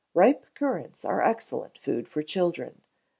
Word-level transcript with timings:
Ripe 0.15 0.47
Currants 0.55 1.05
are 1.05 1.21
excellent 1.21 1.77
food 1.77 2.07
for 2.07 2.23
children. 2.23 2.81